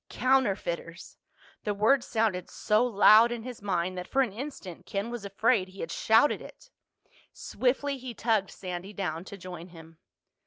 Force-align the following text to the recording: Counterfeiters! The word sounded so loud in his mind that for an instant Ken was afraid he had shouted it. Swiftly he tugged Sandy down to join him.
Counterfeiters! 0.09 1.15
The 1.63 1.75
word 1.75 2.03
sounded 2.03 2.49
so 2.49 2.83
loud 2.83 3.31
in 3.31 3.43
his 3.43 3.61
mind 3.61 3.99
that 3.99 4.07
for 4.07 4.23
an 4.23 4.33
instant 4.33 4.87
Ken 4.87 5.11
was 5.11 5.25
afraid 5.25 5.67
he 5.67 5.81
had 5.81 5.91
shouted 5.91 6.41
it. 6.41 6.71
Swiftly 7.33 7.99
he 7.99 8.15
tugged 8.15 8.49
Sandy 8.49 8.93
down 8.93 9.25
to 9.25 9.37
join 9.37 9.67
him. 9.67 9.99